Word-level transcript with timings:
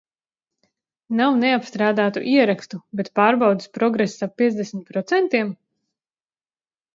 Nav 1.17 1.35
neapstrādātu 1.43 2.23
ierakstu, 2.31 2.79
bet 3.01 3.11
pārbaudes 3.19 3.69
progress 3.77 4.17
ap 4.29 4.35
piecdesmit 4.43 4.89
procentiem? 4.97 5.55